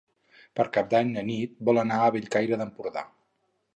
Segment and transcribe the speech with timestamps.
[0.59, 3.05] Per Cap d'Any na Nit vol anar a Bellcaire d'Empordà.